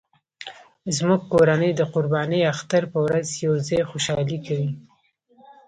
[0.97, 4.69] زموږ کورنۍ د قرباني اختر په ورځ یو ځای خوشحالي کوي